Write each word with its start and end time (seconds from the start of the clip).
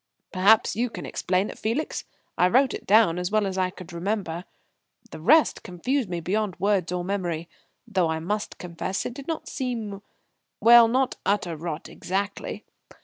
"Perhaps 0.31 0.75
you 0.75 0.89
can 0.89 1.05
explain 1.05 1.51
it, 1.51 1.59
Felix. 1.59 2.05
I 2.35 2.47
wrote 2.47 2.73
it 2.73 2.87
down, 2.87 3.19
as 3.19 3.29
well 3.29 3.45
as 3.45 3.55
I 3.55 3.69
could 3.69 3.93
remember. 3.93 4.45
The 5.11 5.19
rest 5.21 5.61
confused 5.61 6.09
me 6.09 6.19
beyond 6.19 6.59
words 6.59 6.91
or 6.91 7.03
memory; 7.03 7.47
though 7.87 8.09
I 8.09 8.17
must 8.19 8.57
confess 8.57 9.05
it 9.05 9.13
did 9.13 9.27
not 9.27 9.47
seem 9.47 10.01
well, 10.59 10.87
not 10.87 11.17
utter 11.23 11.55
rot 11.55 11.87
exactly. 11.87 12.65